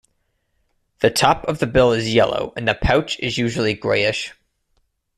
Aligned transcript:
The 1.01 1.11
top 1.11 1.43
of 1.47 1.59
the 1.59 1.67
bill 1.67 1.91
is 1.91 2.11
yellow 2.11 2.53
and 2.57 2.67
the 2.67 2.73
pouch 2.73 3.19
is 3.19 3.37
usually 3.37 3.75
greyish. 3.75 4.33